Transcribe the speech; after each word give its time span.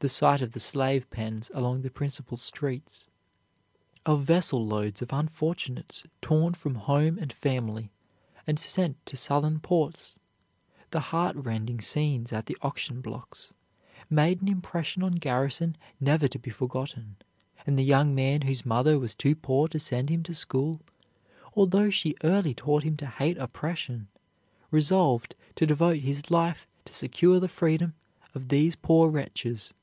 The 0.00 0.08
sight 0.08 0.40
of 0.42 0.52
the 0.52 0.60
slave 0.60 1.10
pens 1.10 1.50
along 1.52 1.82
the 1.82 1.90
principal 1.90 2.36
streets; 2.36 3.08
of 4.06 4.22
vessel 4.22 4.64
loads 4.64 5.02
of 5.02 5.12
unfortunates 5.12 6.04
torn 6.22 6.54
from 6.54 6.76
home 6.76 7.18
and 7.18 7.32
family 7.32 7.90
and 8.46 8.60
sent 8.60 9.04
to 9.06 9.16
Southern 9.16 9.58
ports; 9.58 10.16
the 10.92 11.00
heartrending 11.10 11.80
scenes 11.80 12.32
at 12.32 12.46
the 12.46 12.56
auction 12.62 13.00
blocks, 13.00 13.52
made 14.08 14.40
an 14.40 14.46
impression 14.46 15.02
on 15.02 15.14
Garrison 15.16 15.74
never 15.98 16.28
to 16.28 16.38
be 16.38 16.50
forgotten; 16.52 17.16
and 17.66 17.76
the 17.76 17.82
young 17.82 18.14
man 18.14 18.42
whose 18.42 18.64
mother 18.64 19.00
was 19.00 19.16
too 19.16 19.34
poor 19.34 19.66
to 19.66 19.80
send 19.80 20.10
him 20.10 20.22
to 20.22 20.32
school, 20.32 20.80
although 21.56 21.90
she 21.90 22.14
early 22.22 22.54
taught 22.54 22.84
him 22.84 22.96
to 22.98 23.06
hate 23.06 23.36
oppression, 23.38 24.06
resolved 24.70 25.34
to 25.56 25.66
devote 25.66 25.98
his 26.02 26.30
life 26.30 26.68
to 26.84 26.92
secure 26.94 27.40
the 27.40 27.48
freedom 27.48 27.94
of 28.32 28.46
these 28.48 28.76
poor 28.76 29.08
wretches. 29.10 29.74